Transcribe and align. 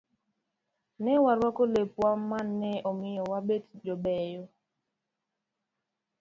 Ne 1.03 1.13
warwako 1.23 1.63
lepwa 1.73 2.11
ma 2.29 2.39
ne 2.59 2.71
omiyo 2.89 3.23
wabet 3.31 3.65
jobeyo 3.85 4.43